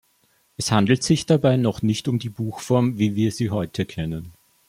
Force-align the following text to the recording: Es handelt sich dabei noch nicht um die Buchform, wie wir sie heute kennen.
Es 0.57 0.71
handelt 0.71 1.03
sich 1.03 1.27
dabei 1.27 1.57
noch 1.57 1.83
nicht 1.83 2.07
um 2.07 2.17
die 2.17 2.29
Buchform, 2.31 2.97
wie 2.97 3.13
wir 3.15 3.31
sie 3.31 3.51
heute 3.51 3.85
kennen. 3.85 4.33